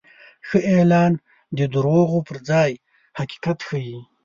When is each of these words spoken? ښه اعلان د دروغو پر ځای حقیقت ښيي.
ښه 0.47 0.59
اعلان 0.73 1.13
د 1.57 1.59
دروغو 1.73 2.19
پر 2.27 2.37
ځای 2.49 2.71
حقیقت 3.19 3.57
ښيي. 3.67 3.99